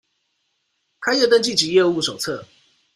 [0.99, 2.43] 開業登記及業務手冊